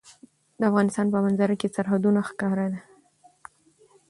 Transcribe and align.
د 0.59 0.61
افغانستان 0.69 1.05
په 1.13 1.17
منظره 1.25 1.55
کې 1.59 1.73
سرحدونه 1.75 2.19
ښکاره 2.29 2.67
ده. 2.73 2.81